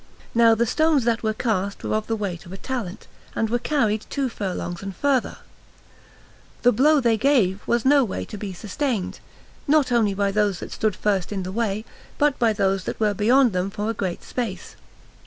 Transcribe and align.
Now 0.33 0.55
the 0.55 0.65
stones 0.65 1.03
that 1.05 1.21
were 1.21 1.35
cast 1.35 1.83
were 1.83 1.93
of 1.95 2.07
the 2.07 2.15
weight 2.15 2.47
of 2.47 2.51
a 2.51 2.57
talent, 2.57 3.05
and 3.35 3.51
were 3.51 3.59
carried 3.59 4.03
two 4.09 4.29
furlongs 4.29 4.81
and 4.81 4.95
further. 4.95 5.37
The 6.63 6.71
blow 6.71 6.99
they 6.99 7.17
gave 7.19 7.61
was 7.67 7.85
no 7.85 8.03
way 8.03 8.25
to 8.25 8.35
be 8.35 8.51
sustained, 8.51 9.19
not 9.67 9.91
only 9.91 10.15
by 10.15 10.31
those 10.31 10.59
that 10.59 10.71
stood 10.71 10.95
first 10.95 11.31
in 11.31 11.43
the 11.43 11.51
way, 11.51 11.85
but 12.17 12.39
by 12.39 12.51
those 12.51 12.85
that 12.85 12.99
were 12.99 13.13
beyond 13.13 13.53
them 13.53 13.69
for 13.69 13.91
a 13.91 13.93
great 13.93 14.23
space. 14.23 14.75